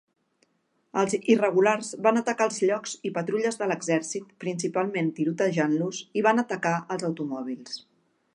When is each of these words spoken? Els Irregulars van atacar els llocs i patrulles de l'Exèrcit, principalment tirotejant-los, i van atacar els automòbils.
Els 1.01 1.17
Irregulars 1.33 1.91
van 2.07 2.17
atacar 2.21 2.47
els 2.51 2.57
llocs 2.69 2.95
i 3.09 3.13
patrulles 3.19 3.61
de 3.61 3.69
l'Exèrcit, 3.73 4.33
principalment 4.45 5.13
tirotejant-los, 5.21 6.01
i 6.23 6.27
van 6.31 6.47
atacar 6.47 6.75
els 6.97 7.07
automòbils. 7.13 7.79